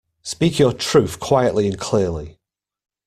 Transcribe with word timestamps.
Speak 0.23 0.57
your 0.57 0.73
truth 0.73 1.19
quietly 1.19 1.67
and 1.67 1.77
clearly 1.77 2.39